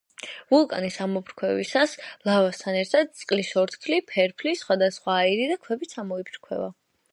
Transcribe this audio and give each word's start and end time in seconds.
ვულკანის 0.51 0.95
ამოფრქვევისას 1.03 1.93
ლავასთან 2.29 2.79
ერთად 2.79 3.13
წყლის 3.21 3.53
ორთქლი, 3.63 4.01
ფერფლი, 4.15 4.57
სხვადასხვა 4.65 5.21
აირი 5.27 5.49
და 5.55 5.63
ქვებიც 5.67 5.97
ამოიფრქვევა. 6.07 6.75